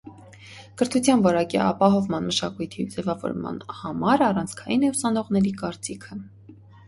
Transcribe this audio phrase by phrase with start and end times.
[0.81, 6.19] Կրթության որակի ապահովման մշակույթի ձևավորման համար առանցքային է ուսանողների կարծիքը։